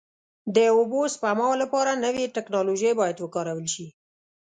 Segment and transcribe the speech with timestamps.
[0.55, 3.87] د اوبو سپما لپاره نوې ټکنالوژۍ باید وکارول شي.